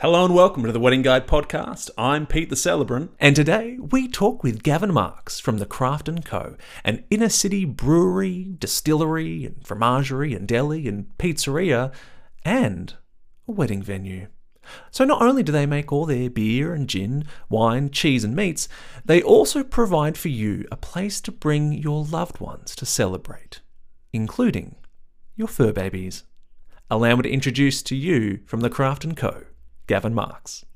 [0.00, 1.90] Hello and welcome to the Wedding Guide podcast.
[1.98, 6.24] I'm Pete the Celebrant, and today we talk with Gavin Marks from the Craft &
[6.24, 11.92] Co., an inner city brewery, distillery, and fromagerie and deli and pizzeria,
[12.44, 12.94] and
[13.48, 14.28] a wedding venue.
[14.92, 18.68] So not only do they make all their beer and gin, wine, cheese and meats,
[19.04, 23.62] they also provide for you a place to bring your loved ones to celebrate,
[24.12, 24.76] including
[25.34, 26.22] your fur babies.
[26.88, 29.42] Allow me to introduce to you from the Craft & Co.,
[29.88, 30.66] Gavin Marks.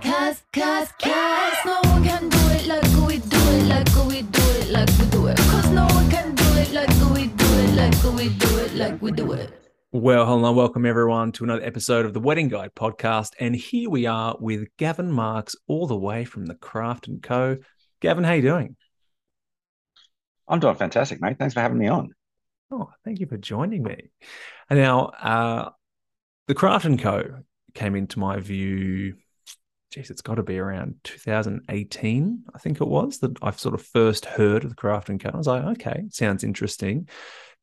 [0.00, 4.40] Cause, cause, cause no one can do it like we do it, like we do
[4.40, 5.36] it, like we do it.
[5.36, 9.02] Cause no one can do it like we do it, like we do it, like
[9.02, 9.52] we do it.
[9.92, 13.34] Well, hello, welcome everyone to another episode of the Wedding Guide podcast.
[13.38, 17.58] And here we are with Gavin Marks, all the way from the Craft & Co.
[18.00, 18.76] Gavin, how you doing?
[20.48, 21.36] I'm doing fantastic, mate.
[21.38, 22.14] Thanks for having me on.
[22.70, 24.10] Oh, thank you for joining me.
[24.68, 25.70] And now, uh,
[26.46, 27.42] the Craft & Co.
[27.74, 29.16] came into my view,
[29.90, 33.82] geez, it's got to be around 2018, I think it was, that I've sort of
[33.82, 35.30] first heard of the Craft & Co.
[35.32, 37.08] I was like, okay, sounds interesting.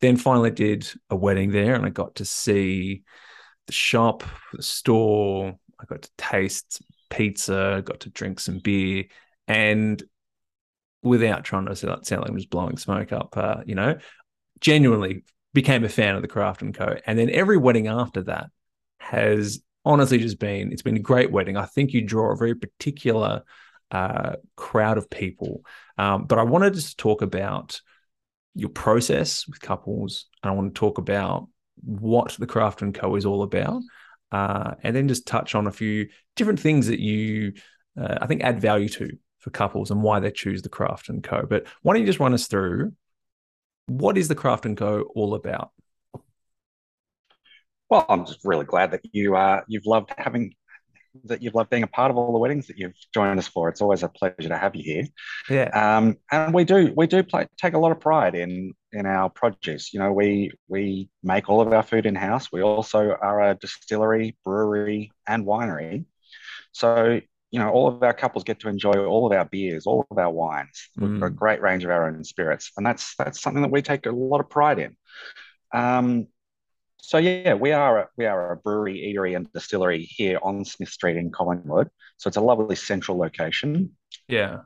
[0.01, 3.03] Then finally did a wedding there and I got to see
[3.65, 5.57] the shop, the store.
[5.79, 9.05] I got to taste pizza, got to drink some beer.
[9.47, 10.03] And
[11.01, 13.97] without trying to sound like I'm just blowing smoke up, uh, you know,
[14.59, 16.97] genuinely became a fan of the Craft & Co.
[17.05, 18.49] And then every wedding after that
[18.99, 21.57] has honestly just been, it's been a great wedding.
[21.57, 23.43] I think you draw a very particular
[23.89, 25.63] uh, crowd of people.
[25.97, 27.81] Um, but I wanted to talk about
[28.53, 30.25] your process with couples.
[30.43, 31.47] And I want to talk about
[31.83, 33.15] what the Craft & Co.
[33.15, 33.81] is all about.
[34.31, 37.53] Uh, and then just touch on a few different things that you,
[37.99, 41.23] uh, I think, add value to for couples and why they choose the Craft &
[41.23, 41.45] Co.
[41.49, 42.91] But why don't you just run us through
[43.87, 45.01] what is the Craft & Co.
[45.15, 45.71] all about?
[47.89, 50.53] Well, I'm just really glad that you uh, you've loved having
[51.23, 53.69] that you've loved being a part of all the weddings that you've joined us for.
[53.69, 55.07] It's always a pleasure to have you here.
[55.49, 55.97] Yeah.
[55.97, 59.29] Um, and we do we do play, take a lot of pride in in our
[59.29, 59.93] produce.
[59.93, 62.51] You know, we we make all of our food in house.
[62.51, 66.05] We also are a distillery, brewery, and winery.
[66.73, 67.21] So
[67.51, 70.17] you know, all of our couples get to enjoy all of our beers, all of
[70.17, 70.89] our wines.
[70.97, 73.81] We've got a great range of our own spirits, and that's that's something that we
[73.81, 74.97] take a lot of pride in.
[75.73, 76.27] Um,
[77.01, 80.89] so yeah, we are a, we are a brewery, eatery, and distillery here on Smith
[80.89, 81.89] Street in Collingwood.
[82.17, 83.91] So it's a lovely central location.
[84.27, 84.59] Yeah.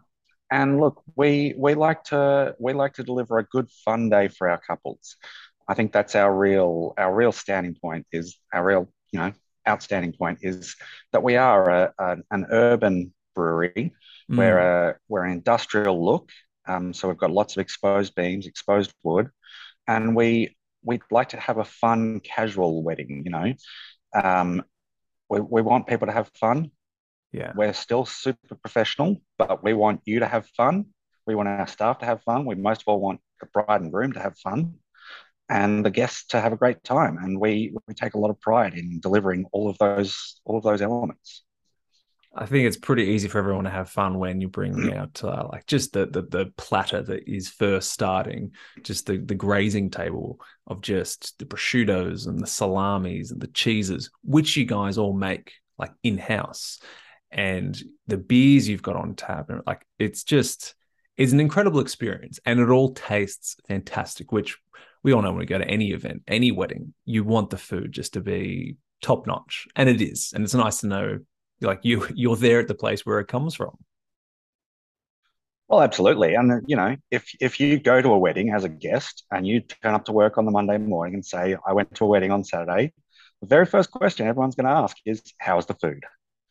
[0.50, 4.50] And look, we we like to we like to deliver a good fun day for
[4.50, 5.18] our couples.
[5.68, 9.34] I think that's our real our real standing point is our real you know
[9.68, 10.76] outstanding point is
[11.12, 13.94] that we are a, a, an urban brewery.
[14.30, 14.38] Mm.
[14.38, 16.30] We're a we're an industrial look.
[16.68, 19.30] Um, so we've got lots of exposed beams, exposed wood,
[19.88, 23.24] and we we'd like to have a fun, casual wedding.
[23.26, 23.54] You know,
[24.14, 24.64] um,
[25.30, 26.72] we we want people to have fun.
[27.32, 27.54] Yeah.
[27.56, 30.88] We're still super professional, but we want you to have fun.
[31.26, 32.46] We want our staff to have fun.
[32.46, 34.76] We most of all want the bride and groom to have fun
[35.52, 37.18] and the guests to have a great time.
[37.18, 40.64] And we we take a lot of pride in delivering all of those all of
[40.64, 41.44] those elements.
[42.34, 45.50] I think it's pretty easy for everyone to have fun when you bring out uh,
[45.52, 48.52] like just the, the the platter that is first starting,
[48.84, 54.10] just the the grazing table of just the prosciuttos and the salamis and the cheeses,
[54.24, 56.80] which you guys all make like in house,
[57.30, 60.76] and the beers you've got on tap, and like it's just
[61.18, 64.32] it's an incredible experience, and it all tastes fantastic.
[64.32, 64.58] Which
[65.04, 67.92] we all know when we go to any event, any wedding, you want the food
[67.92, 71.20] just to be top notch, and it is, and it's nice to know
[71.62, 73.78] like you you're there at the place where it comes from.
[75.68, 76.36] Well absolutely.
[76.36, 79.62] And you know if if you go to a wedding as a guest and you
[79.62, 82.32] turn up to work on the monday morning and say i went to a wedding
[82.32, 82.92] on saturday
[83.40, 86.04] the very first question everyone's going to ask is how's the food?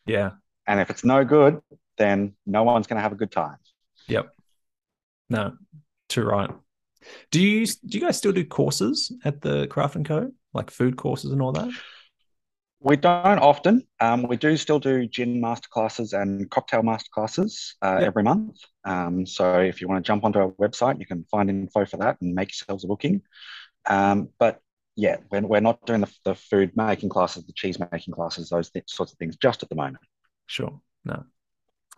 [0.05, 0.31] Yeah.
[0.65, 1.61] And if it's no good
[1.97, 3.57] then no one's going to have a good time.
[4.07, 4.33] Yep.
[5.29, 5.53] No
[6.09, 6.49] too right
[7.31, 10.97] do you do you guys still do courses at the craft and co like food
[10.97, 11.71] courses and all that
[12.83, 13.87] we don't often.
[13.99, 18.57] Um, we do still do gin masterclasses and cocktail masterclasses uh, every month.
[18.83, 21.97] Um, so if you want to jump onto our website, you can find info for
[21.97, 23.21] that and make yourselves a booking.
[23.87, 24.61] Um, but
[24.95, 28.71] yeah, we're, we're not doing the, the food making classes, the cheese making classes, those
[28.71, 30.03] th- sorts of things just at the moment.
[30.47, 30.81] Sure.
[31.05, 31.23] No,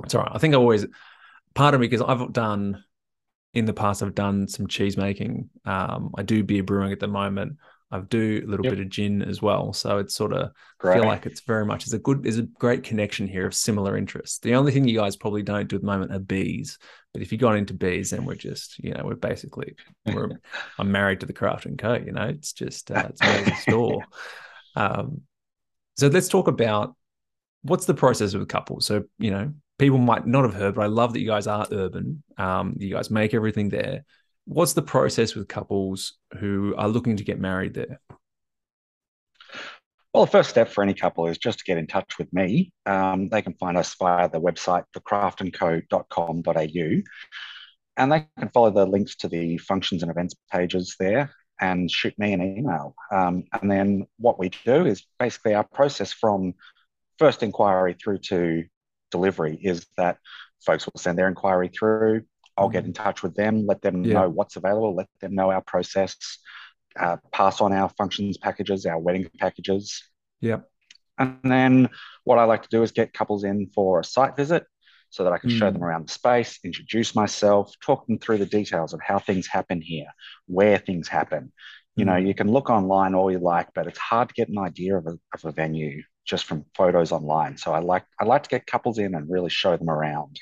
[0.04, 0.32] it's all right.
[0.34, 0.86] I think I always
[1.54, 2.84] part of me because I've done
[3.54, 4.02] in the past.
[4.02, 5.50] I've done some cheese making.
[5.66, 7.58] Um, I do beer brewing at the moment.
[7.92, 8.74] I do a little Yep.
[8.74, 9.72] bit of gin as well.
[9.72, 10.94] So it's sort of Great.
[10.94, 13.96] feel like it's very much it's a good there's a great connection here of similar
[13.98, 14.40] interests.
[14.40, 16.80] The only thing you guys probably don't do at the moment are bees.
[17.14, 20.30] But if you got into bees, then we're just, you know, we're basically we're
[20.80, 24.08] I'm married to the craft and co, you know, it's just uh, it's amazing store.
[24.76, 25.22] Um
[25.98, 26.96] so let's talk about
[27.62, 28.86] what's the process with couples.
[28.86, 31.68] So, you know, people might not have heard, but I love that you guys are
[31.72, 32.24] urban.
[32.38, 34.06] Um, you guys make everything there.
[34.46, 38.02] What's the process with couples who are looking to get married there?
[40.14, 42.72] Well, the first step for any couple is just to get in touch with me.
[42.86, 47.02] Um, they can find us via the website, thecraftandco.com.au,
[47.98, 52.14] and they can follow the links to the functions and events pages there and shoot
[52.20, 52.94] me an email.
[53.12, 56.54] Um, and then what we do is basically our process from
[57.18, 58.66] first inquiry through to
[59.18, 60.18] delivery is that
[60.68, 62.24] folks will send their inquiry through.
[62.58, 64.14] I'll get in touch with them, let them Yeah.
[64.16, 66.12] know what's available, let them know our process,
[67.04, 69.84] uh, pass on our functions packages, our wedding packages.
[70.42, 70.70] Yep.
[71.18, 71.90] And then
[72.26, 74.64] what I like to do is get couples in for a site visit
[75.10, 75.74] so that I can show Mm.
[75.74, 79.80] them around the space, introduce myself, talk them through the details of how things happen
[79.82, 80.10] here,
[80.48, 81.52] where things happen.
[81.96, 82.28] You know, Mm.
[82.28, 85.06] you can look online all you like, but it's hard to get an idea of
[85.06, 87.58] a, of a venue just from photos online.
[87.58, 90.40] So I like I like to get couples in and really show them around,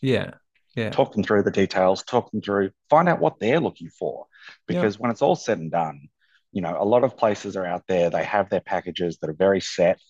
[0.00, 0.32] Yeah.
[0.74, 0.90] Yeah.
[0.90, 4.26] talk them through the details, talk them through, find out what they're looking for.
[4.68, 4.76] Yeah.
[4.80, 6.08] Because when it's all said and done,
[6.52, 9.34] you know, a lot of places are out there, they have their packages that are
[9.34, 10.00] very set.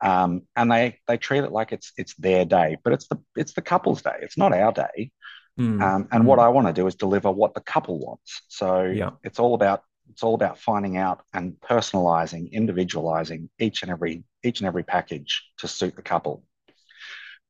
[0.00, 3.54] Um, and they they treat it like it's it's their day, but it's the it's
[3.54, 4.16] the couple's day.
[4.22, 5.12] It's not our day.
[5.58, 5.80] Mm.
[5.80, 8.42] Um, and what I want to do is deliver what the couple wants.
[8.48, 9.10] So Yeah.
[9.22, 14.60] it's all about it's all about finding out and personalizing, individualizing each and every each
[14.60, 16.44] and every package to suit the couple.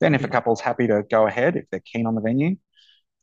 [0.01, 0.33] Then, if a mm-hmm.
[0.33, 2.57] couple's happy to go ahead, if they're keen on the venue,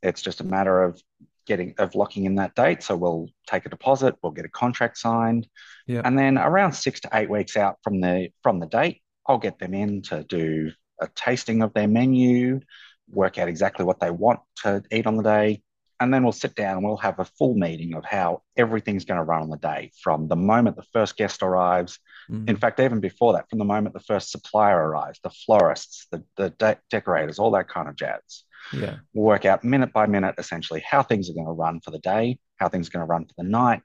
[0.01, 1.01] it's just a matter of
[1.45, 2.83] getting of locking in that date.
[2.83, 5.47] So we'll take a deposit, we'll get a contract signed,
[5.87, 6.01] Yeah.
[6.05, 9.59] and then around six to eight weeks out from the from the date, I'll get
[9.59, 12.61] them in to do a tasting of their menu,
[13.09, 15.63] work out exactly what they want to eat on the day,
[16.01, 19.19] and then we'll sit down and we'll have a full meeting of how everything's going
[19.19, 21.99] to run on the day from the moment the first guest arrives.
[22.27, 22.49] Mm.
[22.49, 26.23] In fact, even before that, from the moment the first supplier arrives, the florists, the,
[26.37, 28.43] the de- decorators, all that kind of jazz.
[28.73, 28.97] Yeah.
[29.13, 31.99] We'll work out minute by minute essentially how things are going to run for the
[31.99, 33.83] day, how things are going to run for the night.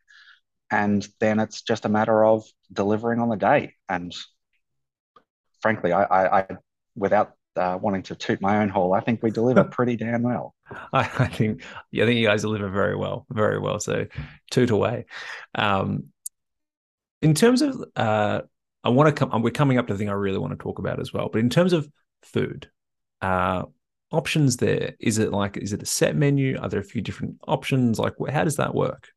[0.70, 3.74] And then it's just a matter of delivering on the day.
[3.90, 4.16] And
[5.60, 6.46] frankly, I, I, I
[6.94, 10.55] without uh, wanting to toot my own horn, I think we deliver pretty damn well.
[10.93, 13.81] I, I think yeah, I think you guys deliver very well, very well.
[13.81, 14.06] So
[14.50, 15.06] toot away.
[15.55, 16.06] Um,
[17.23, 18.43] in terms of uh,
[18.85, 19.43] I want to come.
[19.43, 21.29] We're coming up to the thing I really want to talk about as well.
[21.32, 21.88] But in terms of
[22.23, 22.70] food,
[23.20, 23.64] uh,
[24.12, 26.59] options there is it like is it a set menu?
[26.61, 27.99] Are there a few different options?
[27.99, 29.09] Like how does that work?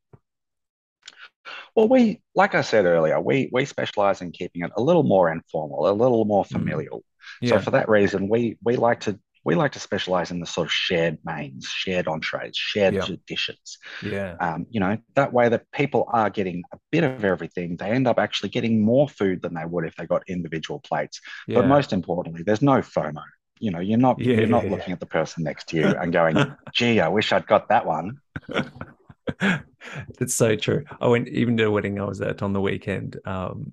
[1.74, 5.30] Well, we, like I said earlier, we we specialize in keeping it a little more
[5.30, 7.04] informal, a little more familial.
[7.44, 10.68] So for that reason, we we like to we like to specialize in the sort
[10.68, 13.08] of shared mains, shared entrees, shared Yeah.
[13.26, 13.78] dishes.
[14.00, 17.76] yeah, Um, you know, that way that people are getting a bit of everything.
[17.76, 21.20] They end up actually getting more food than they would if they got individual plates.
[21.46, 21.54] yeah.
[21.54, 23.22] But most importantly, there's no FOMO.
[23.58, 25.96] You know, you're not Yeah, you're not yeah, looking at the person next to you
[25.96, 28.20] and going, "Gee, I wish I'd got that one."
[30.18, 30.84] That's so true.
[31.00, 33.18] I went even to a wedding I was at on the weekend.
[33.24, 33.72] Um,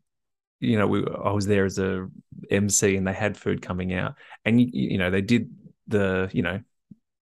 [0.60, 2.08] you know, we I was there as a
[2.50, 4.16] MC and they had food coming out,
[4.46, 5.54] and you, you know they did
[5.88, 6.62] the you know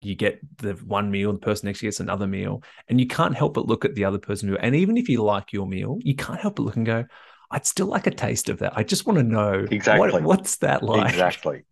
[0.02, 3.06] you get the one meal, the person next to you gets another meal, and you
[3.06, 5.66] can't help but look at the other person who, and even if you like your
[5.66, 7.04] meal, you can't help but look and go,
[7.50, 8.76] I'd still like a taste of that.
[8.76, 9.88] I just want to know Exactly.
[9.90, 11.30] what, what's that like.
[11.32, 11.64] Exactly.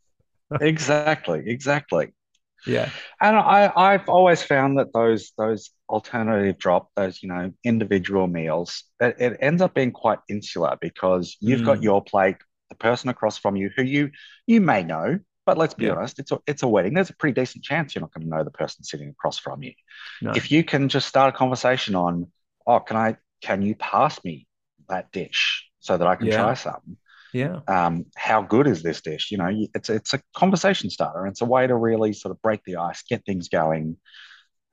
[0.61, 1.45] exactly.
[1.47, 2.15] Exactly.
[2.67, 8.27] Yeah, And I, I've always found that those those alternative drop, those you know individual
[8.27, 11.83] meals, it, it ends up being quite insular because you've got Mm.
[11.83, 12.37] your plate,
[12.71, 14.11] the person across from you who you
[14.47, 15.91] you may know, but let's be Yeah.
[15.91, 16.95] honest, it's a it's a wedding.
[16.95, 19.63] There's a pretty decent chance you're not going to know the person sitting across from
[19.63, 19.73] you.
[20.21, 22.31] no, If you can just start a conversation on,
[22.67, 24.47] oh, can I can you pass me
[24.89, 26.31] that dish so that I can Yeah.
[26.31, 26.97] try something?
[27.33, 29.31] yeah, um, how good is this dish?
[29.31, 31.21] You know, it's it's a conversation starter.
[31.21, 33.97] And it's a way to really sort of break the ice, get things going.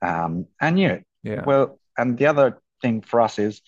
[0.02, 3.62] Um, and yeah, yeah, well, and the other thing for us is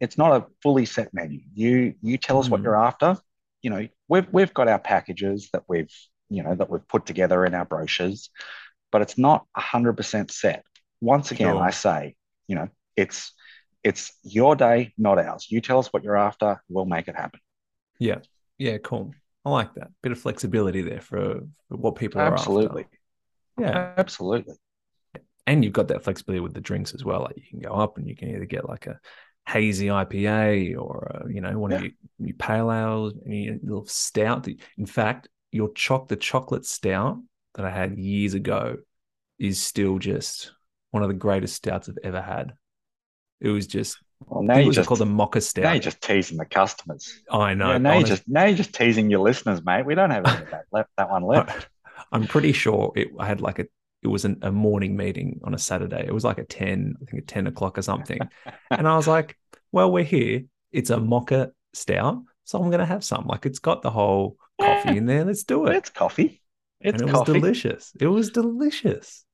[0.00, 1.40] it's not a fully set menu.
[1.54, 2.64] You you tell us what Mm.
[2.64, 3.16] you're after.
[3.62, 5.92] You know, we've we've got our packages that we've
[6.28, 8.30] you know that we've put together in our brochures,
[8.90, 10.64] but it's not hundred percent set.
[11.00, 11.62] Once again, Sure.
[11.62, 12.14] I say,
[12.48, 13.32] you know, it's
[13.82, 15.46] it's your day, not ours.
[15.50, 17.40] You tell us what you're after, we'll make it happen.
[17.98, 18.18] yeah,
[18.58, 18.78] yeah.
[18.78, 19.12] Cool.
[19.44, 22.86] I like that bit of flexibility there for, for what people are Absolutely.
[23.58, 24.54] Yeah, Absolutely.
[25.46, 27.20] And you've got that flexibility with the drinks as well.
[27.22, 28.98] Like you can go up and you can either get like a
[29.48, 31.90] hazy IPA or uh, you know one of Yeah.
[32.18, 34.46] your, your pale ales, any little stout.
[34.78, 37.18] In fact, your choc the chocolate stout
[37.54, 38.78] that I had years ago
[39.38, 40.52] is still just
[40.92, 42.52] one of the greatest stouts I've ever had.
[43.40, 46.44] It was just Well, now you just called the mocha Now you're just teasing the
[46.44, 47.20] customers.
[47.30, 47.72] I know.
[47.72, 49.84] yeah, now you honest- just now you're just teasing your listeners, mate.
[49.84, 50.90] We don't have any of that left.
[50.96, 51.68] That one left.
[52.12, 53.66] I'm pretty sure it I had like a
[54.02, 56.04] it was an, a morning meeting on a Saturday.
[56.06, 58.30] It was like a 10, I think a 10 o'clock or something.
[58.76, 59.38] and I was like,
[59.72, 60.44] well, we're here.
[60.72, 62.22] It's a mocha stout.
[62.44, 63.26] So I'm gonna have some.
[63.26, 65.24] Like it's got the whole coffee in there.
[65.24, 65.78] Let's do it.
[65.78, 66.40] It's coffee.
[66.80, 67.22] It's and it was coffee.
[67.22, 67.92] delicious.
[68.00, 69.24] It was delicious.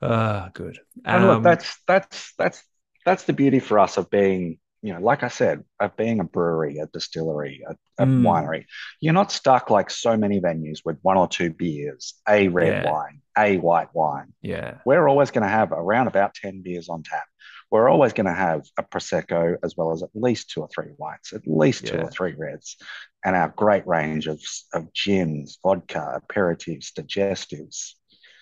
[0.00, 0.80] Ah, good.
[1.04, 2.62] And look, Um, that's that's that's
[3.04, 6.24] that's the beauty for us of being, you know, like I said, of being a
[6.24, 8.22] brewery, a distillery, a, a Mm.
[8.22, 8.66] winery.
[9.00, 12.82] You're not stuck like so many venues with one or two beers, a red Yeah.
[12.82, 14.32] wine, a white wine.
[14.42, 14.78] yeah.
[14.84, 17.24] We're always going to have around about 10 beers on tap.
[17.70, 20.90] We're always going to have a Prosecco as well as at least two or three
[20.98, 22.02] whites, at least two Yeah.
[22.02, 22.76] or three reds,
[23.24, 24.40] and our great range of,
[24.74, 27.92] of gins, vodka, aperitifs, digestives,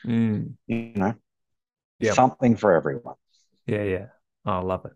[0.05, 0.55] Mm.
[0.67, 1.15] you know,
[2.01, 2.15] Yep.
[2.15, 3.17] something for everyone.
[3.67, 4.07] Yeah, yeah.
[4.47, 4.93] Oh, I love it.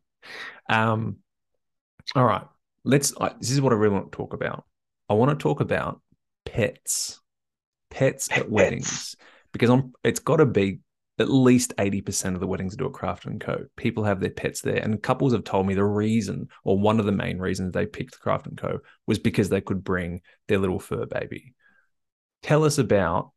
[0.75, 1.19] Um,
[2.17, 2.47] all right.
[2.85, 3.13] Let's.
[3.21, 4.65] I, this is what I really want to talk about.
[5.09, 6.01] I want to talk about
[6.47, 7.21] pets,
[7.91, 8.49] pets at Pets.
[8.51, 9.17] weddings,
[9.55, 9.95] because I'm.
[10.03, 10.81] It's got to be
[11.19, 13.65] at least eighty percent of the weddings do a Craft and Co.
[13.77, 17.07] People have their pets there, and couples have told me the reason, or one of
[17.07, 18.81] the main reasons they picked Craft and Co.
[19.07, 21.55] was because they could bring their little fur baby.
[22.43, 23.31] Tell us about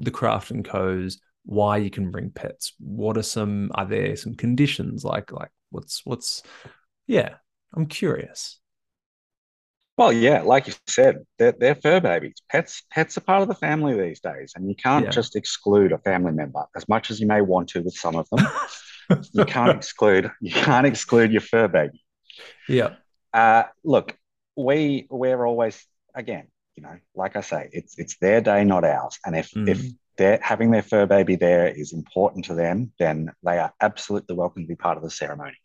[0.00, 2.74] the Craft and Co.'s why you can bring pets.
[2.78, 6.42] What are some are there some conditions like like what's what's
[7.06, 7.36] yeah,
[7.72, 8.58] I'm curious.
[9.98, 12.34] Well, yeah, like you said, they're, they're fur babies.
[12.50, 15.10] Pets, pets are part of the family these days, and you can't Yeah.
[15.10, 18.26] just exclude a family member as much as you may want to with some of
[18.30, 18.46] them.
[19.32, 22.02] you can't exclude you can't exclude your fur baby.
[22.68, 22.94] yeah.
[23.34, 24.16] Uh, look,
[24.56, 25.84] we we're always
[26.14, 26.46] again,
[26.76, 29.18] you know, like I say, it's it's their day, not ours.
[29.26, 29.68] And if Mm.
[29.68, 29.82] if
[30.18, 34.62] they're having their fur baby there is important to them, then they are absolutely welcome
[34.62, 35.56] to be part of the ceremony.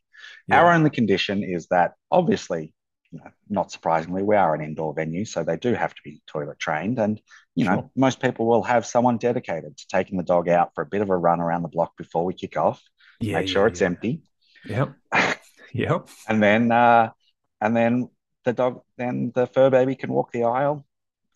[0.47, 0.61] Yeah.
[0.61, 2.73] Our only condition is that obviously,
[3.11, 6.21] you know, not surprisingly, we are an indoor venue, so they do have to be
[6.27, 6.99] toilet trained.
[6.99, 7.21] And
[7.55, 7.91] you know, Sure.
[7.95, 11.09] most people will have someone dedicated to taking the dog out for a bit of
[11.09, 12.81] a run around the block before we kick off.
[13.19, 13.85] yeah, make sure yeah, it's yeah.
[13.87, 14.21] empty,
[14.65, 14.95] Yep.
[15.73, 16.09] Yep.
[16.29, 17.11] and then uh,
[17.61, 18.09] and then
[18.45, 20.86] the dog, then the fur baby can walk the aisle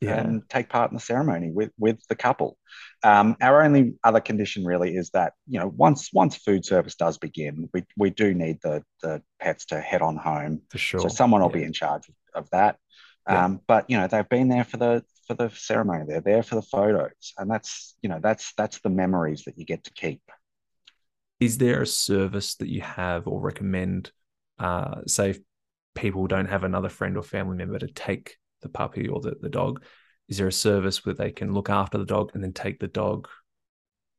[0.02, 0.16] Yeah.
[0.16, 2.58] and take part in the ceremony with with the couple.
[3.04, 7.18] Um, our only other condition really is that you know once once food service does
[7.18, 11.02] begin, we we do need the the pets to head on home, for sure.
[11.02, 11.58] so someone will Yeah.
[11.60, 12.78] be in charge of that.
[13.28, 13.46] Yeah.
[13.46, 16.06] Um, but you know they've been there for the for the ceremony.
[16.08, 19.66] They're there for the photos, and that's you know that's that's the memories that you
[19.66, 20.22] get to keep.
[21.40, 24.12] Is there a service that you have or recommend
[24.60, 25.40] uh say if
[25.96, 29.50] people don't have another friend or family member to take the puppy or the, the
[29.50, 29.84] dog?
[30.30, 32.88] Is there a service where they can look after the dog and then take the
[32.88, 33.28] dog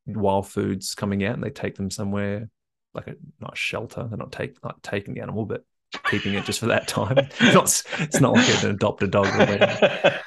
[0.05, 2.49] while food's coming out and they take them somewhere
[2.95, 4.07] like a not shelter?
[4.09, 5.65] They're not take not taking the animal, but
[6.11, 7.17] keeping it just for that time.
[7.41, 9.27] It's not it's not like an adopted dog.
[9.27, 10.21] or whatever.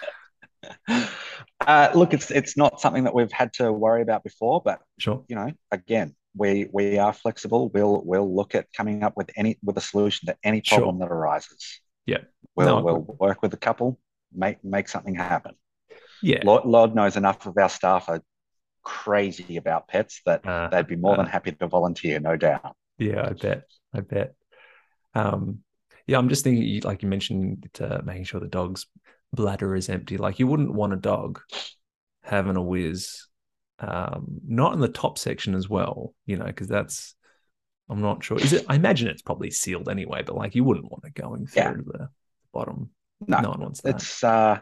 [1.67, 5.23] uh, look, it's it's not something that we've had to worry about before, but Sure.
[5.27, 7.69] you know, again, we we are flexible.
[7.69, 10.79] We'll we'll look at coming up with any with a solution to any Sure.
[10.79, 11.81] problem that arises.
[12.05, 12.19] Yeah.
[12.55, 13.99] We'll No, we'll work with the couple,
[14.35, 15.55] make make something happen.
[16.21, 16.41] Yeah.
[16.43, 18.21] Lord, Lord knows enough of our staff are
[18.83, 22.75] crazy about pets that Uh, they'd be more than uh, happy to volunteer, no doubt.
[22.97, 23.63] Yeah, I bet.
[23.93, 24.33] I bet.
[25.13, 25.59] Um,
[26.07, 28.85] yeah, I'm just thinking, like you mentioned, uh, making sure the dog's
[29.33, 30.17] bladder is empty.
[30.17, 31.41] Like you wouldn't want a dog
[32.23, 33.27] having a whiz,
[33.79, 37.15] um, not in the top section as well, you know, because that's,
[37.89, 38.39] I'm not sure.
[38.39, 38.65] Is it?
[38.67, 41.73] I imagine it's probably sealed anyway, but like you wouldn't want it going through Yeah.
[41.73, 42.09] the
[42.53, 42.91] bottom.
[43.27, 43.95] No, no one wants that.
[43.95, 44.59] It's uh,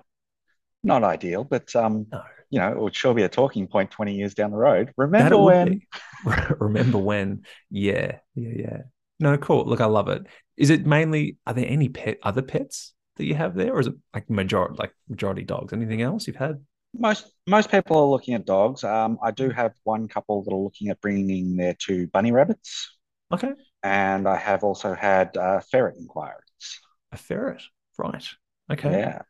[0.84, 2.24] not ideal, but um, No.
[2.50, 4.92] you know, it would sure be a talking point 20 years down the road.
[4.98, 5.82] Remember when?
[6.60, 7.44] Remember when?
[7.70, 8.78] Yeah, yeah, yeah.
[9.20, 9.66] No, cool.
[9.66, 10.26] Look, I love it.
[10.58, 11.38] Is it mainly?
[11.48, 14.76] Are there any pet other pets that you have there, or is it like majority
[14.78, 15.74] like majority dogs?
[15.74, 16.64] Anything else you've had?
[16.96, 18.84] Most most people are looking at dogs.
[18.84, 22.98] Um, I do have one couple that are looking at bringing their two bunny rabbits,
[23.32, 26.80] Okay, and I have also had uh, ferret inquiries.
[27.12, 27.62] a ferret,
[27.98, 28.28] right?
[28.72, 29.22] Okay, Yeah,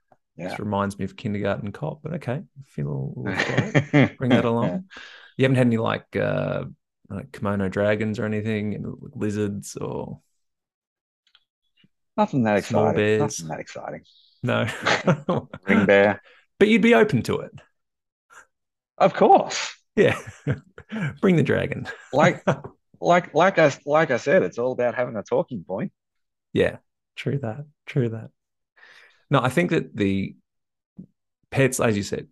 [0.44, 0.60] This yeah.
[0.60, 3.78] reminds me of kindergarten cop, but okay, feel a little.
[4.18, 4.86] Bring that along.
[5.38, 6.66] You haven't had any like uh
[7.10, 10.22] like kimono dragons or anything, and lizards or
[12.18, 12.94] Nothing that Small exciting.
[12.94, 13.20] bears.
[13.20, 14.04] Nothing that exciting.
[14.44, 14.68] no,
[15.64, 16.22] Ring bear,
[16.60, 17.52] but you'd be open to it.
[18.98, 19.76] of course.
[19.96, 20.18] Yeah,
[21.22, 21.88] bring the dragon.
[22.14, 22.46] Like
[23.02, 25.92] like like I like I said, it's all about having a talking point.
[26.54, 26.78] Yeah,
[27.16, 27.66] true that.
[27.86, 28.32] True that.
[29.34, 30.36] No, I think that the
[31.52, 32.28] pets, as you said,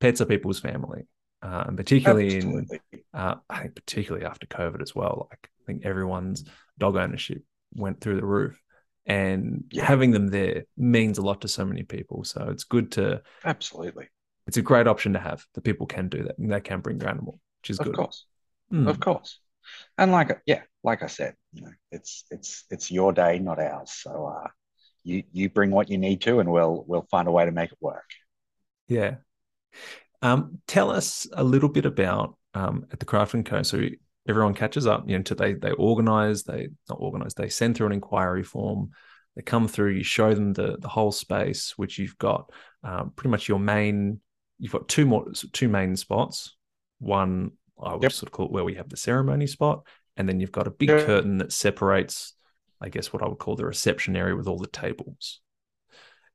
[0.00, 1.06] pets are people's family,
[1.42, 2.80] uh, and particularly Absolutely.
[2.92, 5.28] in, uh, I think particularly after COVID as well.
[5.30, 6.44] Like I think everyone's
[6.78, 7.42] dog ownership
[7.74, 8.60] went through the roof,
[9.06, 9.84] and Yeah.
[9.84, 12.24] having them there means a lot to so many people.
[12.24, 14.08] So it's good to, Absolutely.
[14.46, 16.98] it's a great option to have that people can do that and they can bring
[16.98, 17.92] their animal, which is Of good.
[17.94, 18.26] Of course.
[18.72, 18.88] Mm.
[18.88, 19.40] Of course.
[19.98, 23.92] And like yeah, like I said, you know, it's it's it's your day, not ours.
[23.92, 24.48] So uh
[25.04, 27.72] you you bring what you need to and we'll we'll find a way to make
[27.72, 28.04] it work.
[28.88, 29.16] Yeah.
[30.22, 33.62] Um, tell us a little bit about um, at the Craft and Co.
[33.62, 33.82] So
[34.28, 37.86] everyone catches up, you know, to they they organize, they not organize, they send through
[37.88, 38.90] an inquiry form.
[39.36, 42.50] They come through, you show them the the whole space, which you've got
[42.82, 44.20] um, pretty much your main.
[44.58, 46.56] You've got two more two main spots.
[46.98, 47.52] One
[47.82, 48.12] I would Yep.
[48.12, 50.70] sort of call it where we have the ceremony spot, and then you've got a
[50.70, 51.04] big Yeah.
[51.04, 52.34] curtain that separates,
[52.80, 55.40] I guess, what I would call the reception area with all the tables.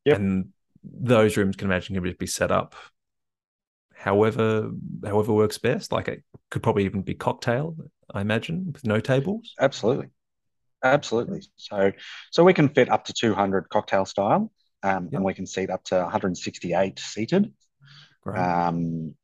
[0.06, 0.18] Yep.
[0.20, 0.50] And
[0.84, 2.76] those rooms can imagine can be set up
[3.96, 4.72] however
[5.04, 5.92] however works best.
[5.92, 7.76] Like it could probably even be cocktail,
[8.14, 9.54] I imagine, with no tables.
[9.60, 10.08] Absolutely.
[10.84, 11.42] Absolutely.
[11.56, 11.92] So
[12.32, 14.52] so we can fit up to 200 cocktail style
[14.84, 15.14] um, Yep.
[15.14, 17.52] and we can seat up to 168 seated.
[18.22, 18.40] Great.
[18.40, 19.16] Um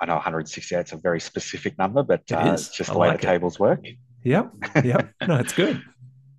[0.00, 2.98] I know 168 is a very specific number, but It uh, it's just I the
[2.98, 3.30] way like the it.
[3.30, 3.84] tables work.
[4.24, 4.52] yep.
[4.82, 5.10] Yep.
[5.28, 5.80] No, it's good.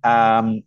[0.04, 0.62] Um,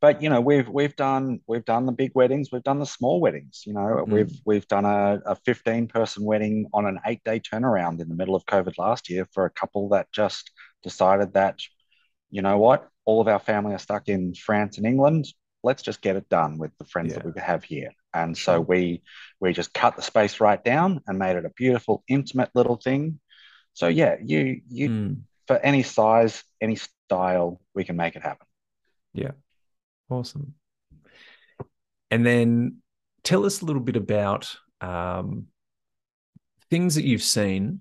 [0.00, 3.20] but you know, we've we've done we've done the big weddings, we've done the small
[3.20, 3.62] weddings.
[3.66, 4.08] You know, Mm.
[4.12, 8.14] we've we've done a, a 15 person wedding on an eight day turnaround in the
[8.14, 10.50] middle of COVID last year for a couple that just
[10.82, 11.60] decided that,
[12.30, 15.26] you know what, all of our family are stuck in France and England.
[15.62, 17.90] Let's just get it done with the friends that we have here.
[18.14, 19.02] And so we
[19.40, 23.18] we just cut the space right down and made it a beautiful, intimate little thing.
[23.72, 25.16] So yeah, you you Mm.
[25.46, 26.76] for any size, any
[27.08, 28.46] style, we can make it happen.
[29.12, 29.32] Yeah.
[30.08, 30.54] Awesome.
[32.10, 32.78] And then
[33.24, 35.46] tell us a little bit about um,
[36.70, 37.80] things that you've seen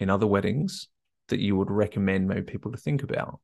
[0.00, 0.88] in other weddings
[1.28, 3.40] that you would recommend maybe people to think about,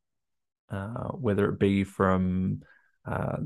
[0.71, 2.61] uh, whether it be from
[3.07, 3.39] uh,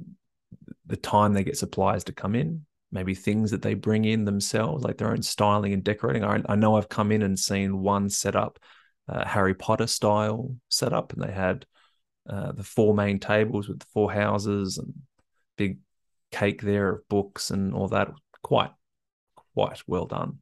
[0.87, 4.83] the time they get suppliers to come in, maybe things that they bring in themselves,
[4.83, 6.25] like their own styling and decorating.
[6.25, 8.59] I, I know I've come in and seen one setup,
[9.09, 11.67] uh, Harry Potter style setup, and they had
[12.29, 14.93] uh, the four main tables with the four houses and
[15.57, 15.79] big
[16.31, 18.11] cake there of books and all that.
[18.43, 18.73] Quite,
[19.55, 20.39] quite well done.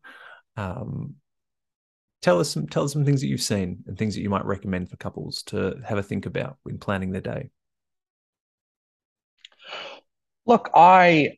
[0.57, 1.17] Um,
[2.23, 4.45] tell us some tell us some things that you've seen and things that you might
[4.45, 7.51] recommend for couples to have a think about when planning their day.
[10.47, 11.37] Look, I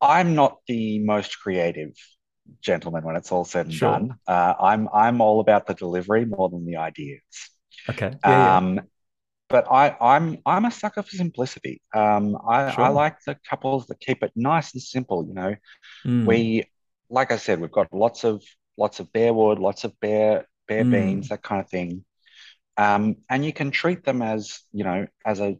[0.00, 1.94] I'm not the most creative
[2.62, 3.80] gentleman when it's all said and Sure.
[3.80, 4.18] done.
[4.26, 7.22] Uh, I'm I'm all about the delivery more than the ideas.
[7.88, 8.18] Okay.
[8.24, 8.58] Yeah, yeah.
[8.58, 8.80] Um,
[9.48, 11.82] but I I'm I'm a sucker for simplicity.
[11.94, 15.26] Um, I I like the couples that keep it nice and simple.
[15.26, 15.56] You know,
[16.06, 16.64] Mm, we
[17.10, 18.42] like I said, we've got lots of
[18.78, 20.86] lots of bare wood, lots of bare bare Mm.
[20.86, 22.04] beans, that kind of thing.
[22.76, 25.58] Um, and you can treat them as you know as a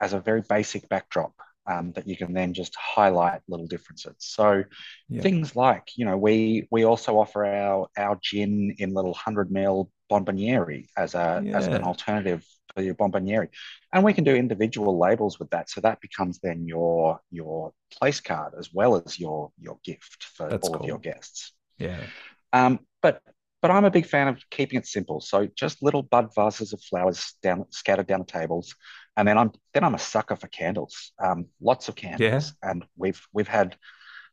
[0.00, 1.34] as a very basic backdrop
[1.66, 4.14] um, that you can then just highlight little differences.
[4.18, 4.64] So
[5.08, 5.22] Yeah.
[5.22, 9.88] things like you know we we also offer our our gin in little hundred ml
[10.10, 13.48] bomboniere as a as an alternative for your bomboniere,
[13.92, 15.70] and we can do individual labels with that.
[15.70, 20.50] So that becomes then your your place card as well as your your gift for
[20.50, 21.00] That's all of your cool.
[21.00, 21.52] guests.
[21.78, 22.08] Yeah.
[22.52, 23.22] Um, but
[23.62, 25.20] but I'm a big fan of keeping it simple.
[25.20, 28.74] So just little bud vases of flowers down scattered down the tables,
[29.16, 31.12] and then I'm then I'm a sucker for candles.
[31.22, 33.76] Um, lots of candles, and we've we've had,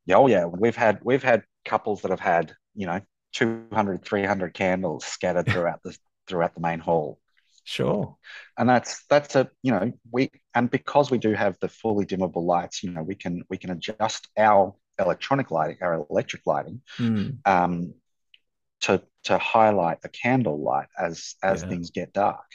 [0.05, 3.01] yeah, oh yeah, we've had we've had couples that have had you know
[3.33, 7.19] 200, 300 candles scattered throughout the throughout the main hall,
[7.63, 8.17] Sure.
[8.57, 12.43] and that's that's a you know we and because we do have the fully dimmable
[12.45, 17.43] lights, you know we can we can adjust our electronic lighting, our electric lighting Mm,
[17.45, 17.93] um,
[18.81, 21.65] to to highlight the candle light as as Yeah.
[21.65, 22.45] things get dark.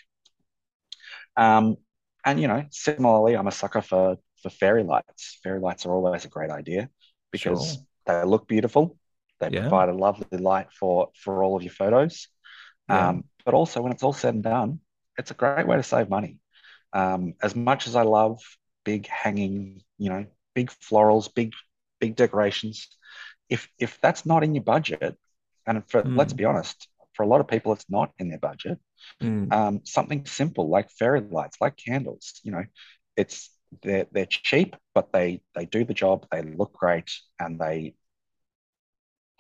[1.36, 1.76] Um,
[2.24, 5.38] and you know, similarly, I'm a sucker for for fairy lights.
[5.42, 6.90] Fairy lights are always a great idea
[7.32, 7.86] because Sure.
[8.06, 8.98] they look beautiful.
[9.40, 9.60] They Yeah.
[9.60, 12.28] provide a lovely light for for all of your photos.
[12.88, 13.10] Yeah.
[13.10, 14.80] Um, but also, when it's all said and done,
[15.18, 16.38] it's a great way to save money.
[16.92, 18.40] Um, as much as I love
[18.84, 21.52] big hanging, you know, big florals, big
[22.00, 22.88] big decorations,
[23.48, 25.18] if if that's not in your budget,
[25.66, 26.36] and for let's Mm.
[26.36, 28.80] be honest, for a lot of people, it's not in their budget.
[29.22, 32.64] Mm, Um, something simple like fairy lights, like candles, you know,
[33.16, 33.50] it's
[33.82, 36.26] they're they're cheap, but they they do the job.
[36.32, 37.94] They look great, and they,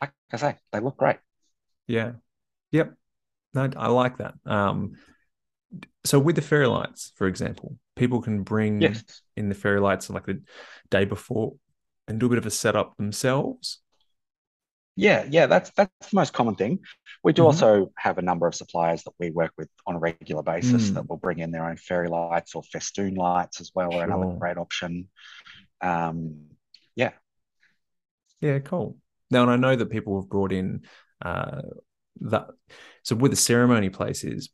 [0.00, 1.18] like I say, they look great.
[1.86, 2.12] Yeah.
[2.72, 2.94] Yep.
[3.54, 4.34] No, I like that.
[4.46, 4.96] Um,
[6.04, 9.22] So with the fairy lights, for example, people can bring Yes.
[9.36, 10.40] in the fairy lights like the
[10.90, 11.54] day before
[12.06, 13.80] and do a bit of a setup themselves.
[15.00, 16.80] Yeah, yeah, that's that's the most common thing.
[17.22, 17.46] We do Mhm.
[17.46, 20.94] also have a number of suppliers that we work with on a regular basis Mm.
[20.94, 24.26] that will bring in their own fairy lights or festoon lights as well, are another
[24.40, 25.08] great option.
[25.80, 26.46] Um,
[26.96, 27.12] yeah,
[28.40, 28.96] Yeah, cool.
[29.30, 30.82] Now, and I know that people have brought in
[31.22, 31.62] uh,
[32.20, 32.48] that.
[33.02, 34.50] So with the ceremony places,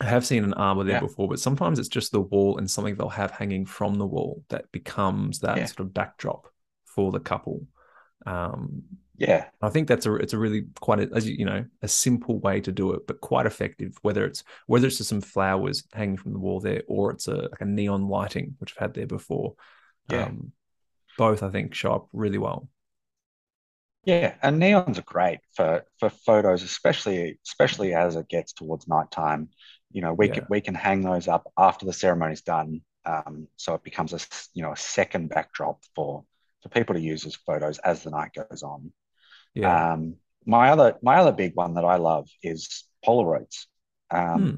[0.00, 1.00] I have seen an arbor there Yeah.
[1.00, 4.44] before, but sometimes it's just the wall and something they'll have hanging from the wall
[4.48, 5.66] that becomes that Yeah.
[5.66, 6.48] sort of backdrop
[6.86, 7.66] for the couple.
[8.26, 8.82] Um,
[9.20, 11.88] yeah, I think that's a it's a really quite a, as you, you know a
[11.88, 13.98] simple way to do it, but quite effective.
[14.02, 17.34] Whether it's whether it's just some flowers hanging from the wall there, or it's a
[17.50, 19.54] like a neon lighting which I've had there before.
[20.08, 20.30] Yeah.
[20.30, 20.52] Um,
[21.18, 22.68] both I think show up really well.
[24.04, 24.34] yeah.
[24.42, 29.48] And neons are great for for photos, especially especially as it gets towards nighttime.
[29.92, 30.34] You know, we Yeah.
[30.40, 34.20] can we can hang those up after the ceremony's done, um, so it becomes a
[34.54, 36.24] you know a second backdrop for
[36.62, 38.92] for people to use as photos as the night goes on.
[39.54, 39.92] Yeah.
[39.92, 43.66] Um, my other my other big one that I love is Polaroids.
[44.10, 44.56] Um, Hmm.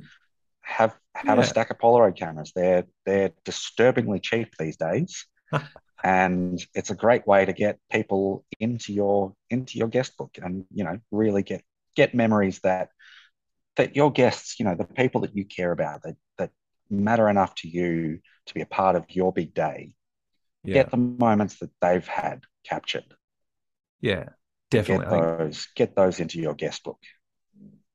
[0.62, 1.44] Have have Yeah.
[1.44, 2.52] a stack of Polaroid cameras.
[2.55, 5.26] They're they're disturbingly cheap these days,
[6.05, 10.64] and it's a great way to get people into your into your guest book, and
[10.72, 11.62] you know really get
[11.96, 12.90] get memories that
[13.76, 16.50] that your guests, you know, the people that you care about, that that
[16.90, 19.94] matter enough to you to be a part of your big day.
[20.64, 20.74] Yeah.
[20.74, 23.05] Get the moments that they've had captured.
[24.00, 24.31] Yeah.
[24.73, 25.07] Get Definitely.
[25.07, 26.99] Think, those get those into your guest book.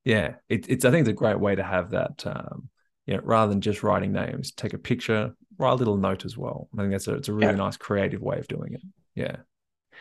[0.06, 0.36] yeah.
[0.50, 2.24] It, it's I think it's a great way to have that.
[2.26, 2.70] Um,
[3.06, 6.38] you know, rather than just writing names, take a picture, write a little note as
[6.38, 6.68] well.
[6.78, 7.56] I think that's a it's a really Yeah.
[7.56, 8.82] nice creative way of doing it.
[9.16, 9.38] Yeah.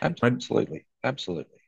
[0.01, 1.59] Absolutely, absolutely.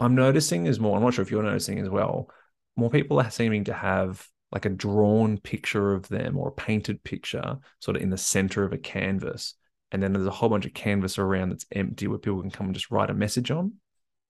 [0.00, 2.30] I'm noticing is more, I'm not sure if you're noticing as well,
[2.76, 7.02] more people are seeming to have like a drawn picture of them or a painted
[7.02, 9.54] picture sort of in the center of a canvas.
[9.90, 12.66] And then there's a whole bunch of canvas around that's empty where people can come
[12.66, 13.74] and just write a message on.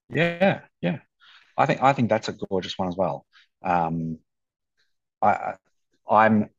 [0.09, 0.99] Yeah, yeah.
[1.57, 3.25] I think I think that's a gorgeous one as well.
[3.63, 4.19] Um,
[5.21, 5.55] I,
[6.09, 6.49] I'm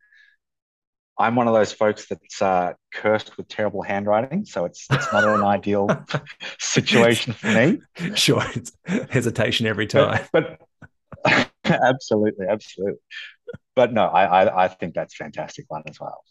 [1.19, 5.25] I'm one of those folks that's uh, cursed with terrible handwriting, so it's it's not
[5.25, 5.89] an ideal
[6.59, 7.81] situation for me.
[8.17, 8.73] Sure, it's
[9.11, 10.25] hesitation every time.
[10.33, 10.61] But,
[11.23, 12.99] but absolutely, absolutely.
[13.77, 16.23] But no, I, I I think that's fantastic one as well.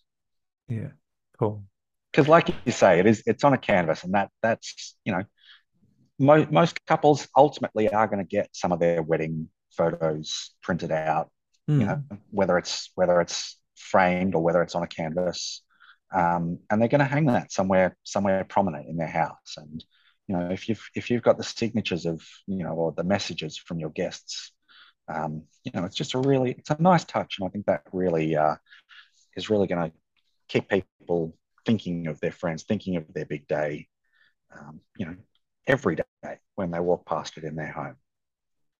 [0.67, 0.89] Yeah,
[1.37, 1.63] cool.
[2.11, 5.23] Because, like you say, it is it's on a canvas, and that that's you know
[6.19, 11.31] mo most couples ultimately are going to get some of their wedding photos printed out
[11.69, 11.81] Hmm.
[11.81, 15.61] you know, whether it's whether it's framed or whether it's on a canvas,
[16.11, 19.55] um, and they're going to hang that somewhere somewhere prominent in their house.
[19.55, 19.83] And
[20.27, 23.55] you know, if you've if you've got the signatures of you know or the messages
[23.55, 24.51] from your guests,
[25.13, 27.83] um, you know, it's just a really it's a nice touch, and I think that
[27.93, 28.55] really uh,
[29.35, 29.97] is really going to
[30.47, 33.87] keep people thinking of their friends, thinking of their big day,
[34.57, 35.15] um, you know,
[35.69, 37.95] every day when they walk past it in their home.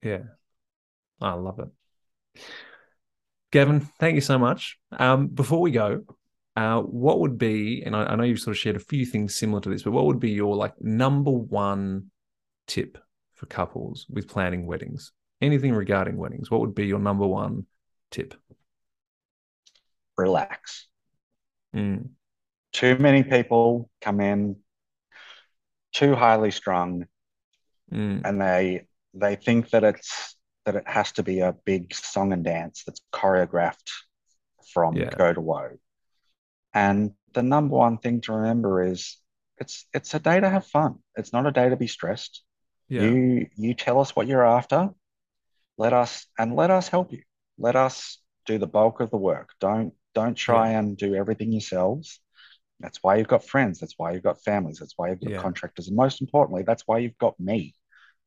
[0.04, 0.24] Yeah,
[1.22, 2.42] I love it.
[3.52, 4.78] Gavin, thank you so much.
[4.92, 6.04] Um, before we go,
[6.56, 9.36] uh, what would be, and I, I know you've sort of shared a few things
[9.36, 12.12] similar to this, but what would be your like number one
[12.68, 12.98] tip
[13.34, 15.12] for couples with planning weddings?
[15.42, 17.66] Anything regarding weddings, what would be your number one
[18.12, 18.34] tip?
[20.18, 20.88] Relax.
[21.74, 22.10] Mm,
[22.74, 24.58] too many people come in
[25.94, 27.06] too highly strung
[27.92, 32.32] mm, and they they think that it's that it has to be a big song
[32.34, 33.90] and dance that's choreographed
[34.74, 35.18] from Yeah.
[35.18, 35.78] go to whoa.
[36.74, 39.18] And the number one thing to remember is
[39.58, 41.00] it's it's a day to have fun.
[41.16, 42.44] It's not a day to be stressed.
[42.90, 44.90] Yeah, you you tell us what you're after.
[45.78, 47.24] Let us and let us help you.
[47.58, 49.50] Let us do the bulk of the work.
[49.60, 52.20] Don't don't try and do everything yourselves
[52.80, 55.42] that's why you've got friends that's why you've got families that's why you've got Yeah.
[55.42, 57.76] contractors and most importantly that's why you've got me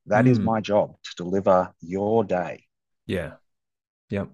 [0.06, 0.44] That is Mm.
[0.44, 2.66] my job to deliver your day
[3.06, 3.32] yeah,
[4.10, 4.30] yep.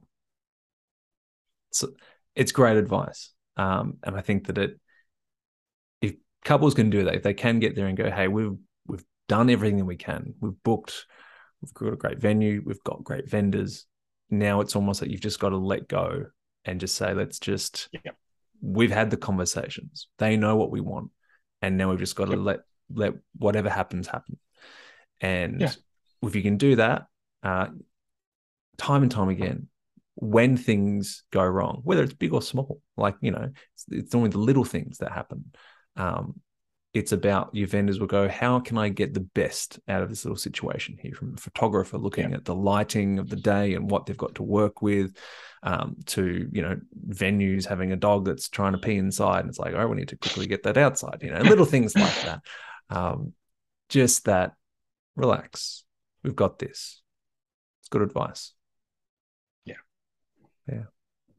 [1.73, 1.89] So
[2.35, 4.81] it's great advice, um, and I think that it,
[6.01, 9.05] if couples can do that, if they can get there and go, hey, we've we've
[9.29, 11.07] done everything that we can, we've booked,
[11.61, 13.87] we've got a great venue, we've got great vendors.
[14.31, 16.27] Now it's almost like you've just got to let go
[16.65, 18.17] and just say, let's just, Yep.
[18.61, 20.09] We've had the conversations.
[20.19, 21.11] They know what we want,
[21.63, 22.41] and now we've just got to Yep.
[22.41, 24.39] let let whatever happens happen.
[25.21, 25.73] And Yeah.
[26.23, 27.07] if you can do that,
[27.43, 27.69] uh,
[28.79, 29.69] time and time again,
[30.15, 34.31] when things go wrong, whether it's big or small, like you know, it's, it's only
[34.31, 35.53] the little things that happen.
[35.97, 36.41] Um,
[36.99, 40.25] it's about your vendors will go, how can I get the best out of this
[40.25, 41.15] little situation here?
[41.15, 42.37] From a photographer looking Yeah.
[42.37, 45.17] at the lighting of the day and what they've got to work with,
[45.63, 49.59] um, to you know venues having a dog that's trying to pee inside, and it's
[49.59, 51.19] like, oh, we need to quickly get that outside.
[51.23, 52.41] You know, little things like that.
[52.91, 53.33] Um,
[53.89, 54.55] just that,
[55.17, 55.85] relax.
[56.23, 57.03] We've got this.
[57.81, 58.53] It's good advice.
[59.65, 59.75] Yeah,
[60.69, 60.85] yeah.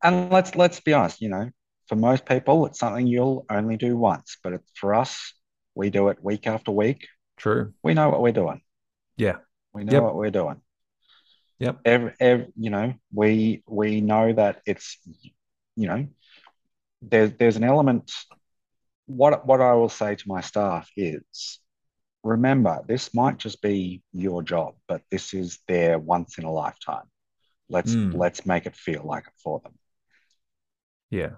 [0.04, 1.50] And let's let's be honest, you know,
[1.88, 5.34] for most people, it's something you'll only do once, but it's, for us,
[5.80, 7.08] we do it week after week.
[7.38, 7.74] True.
[7.82, 8.62] We know what we're doing.
[9.15, 9.38] Yeah.
[9.74, 10.04] We know Yep.
[10.04, 10.60] what we're doing.
[11.60, 11.80] Yep.
[11.86, 14.98] Every, every, you know, we we know that it's,
[15.78, 16.08] you know,
[17.02, 18.12] there's there's an element.
[19.06, 21.60] What what I will say to my staff is,
[22.24, 27.08] remember, this might just be your job, but this is their once in a lifetime.
[27.70, 28.13] Let's Mm.
[28.24, 29.76] let's make it feel like it for them.
[31.10, 31.36] Yeah.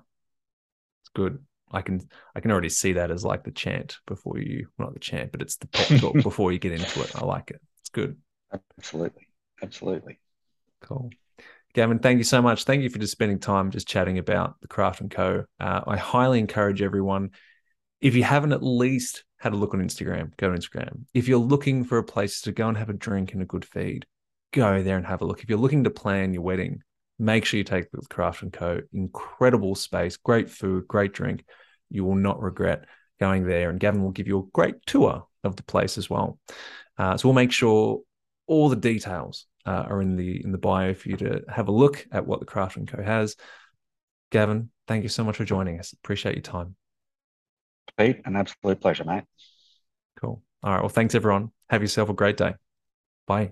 [1.01, 1.45] It's good.
[1.71, 2.01] I can
[2.35, 5.31] I can already see that as like the chant before you well, not the chant,
[5.31, 7.15] but it's the pep talk before you get into it.
[7.15, 7.61] I like it.
[7.79, 8.17] It's good.
[8.77, 9.27] Absolutely,
[9.61, 10.19] absolutely.
[10.81, 11.09] Cool.
[11.73, 12.65] Gavin, thank you so much.
[12.65, 15.45] Thank you for just spending time just chatting about the Craft and Co.
[15.59, 17.29] Uh, I highly encourage everyone,
[18.01, 21.05] if you haven't at least had a look on Instagram, go to Instagram.
[21.13, 23.63] If you're looking for a place to go and have a drink and a good
[23.63, 24.05] feed,
[24.51, 25.43] go there and have a look.
[25.43, 26.83] If you're looking to plan your wedding,
[27.21, 28.81] make sure you take the Craft and Co.
[28.93, 31.45] Incredible space, great food, great drink.
[31.89, 32.85] You will not regret
[33.19, 33.69] going there.
[33.69, 36.39] And Gavin will give you a great tour of the place as well.
[36.97, 38.01] Uh, so we'll make sure
[38.47, 41.71] all the details uh, are in the in the bio for you to have a
[41.71, 43.35] look at what the Craft and Co has.
[44.31, 45.93] Gavin, thank you so much for joining us.
[45.93, 46.75] Appreciate your time.
[47.97, 49.23] Pete, an absolute pleasure, mate.
[50.19, 50.41] Cool.
[50.63, 50.81] All right.
[50.81, 51.51] Well, thanks everyone.
[51.69, 52.53] Have yourself a great day.
[53.27, 53.51] Bye.